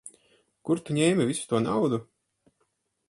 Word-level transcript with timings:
Kur 0.69 0.81
tu 0.87 0.95
ņēmi 0.99 1.29
visu 1.33 1.45
to 1.53 1.61
naudu? 1.69 2.01